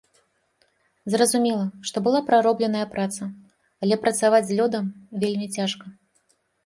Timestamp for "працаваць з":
4.07-4.53